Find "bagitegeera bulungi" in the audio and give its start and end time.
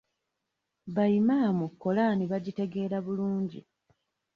2.31-3.59